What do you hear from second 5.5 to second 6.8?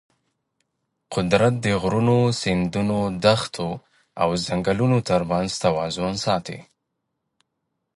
توازن ساتي.